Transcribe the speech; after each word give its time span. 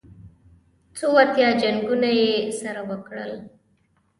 څو 0.97 1.07
اتیا 1.23 1.49
جنګونه 1.61 2.09
یې 2.19 2.31
سره 2.59 2.81
وکړل. 2.89 3.31